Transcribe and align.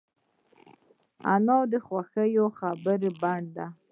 انا 1.33 1.57
د 1.71 1.73
خوشبویه 1.85 2.45
خبرو 2.59 3.09
بڼ 3.21 3.39
دی 3.55 3.67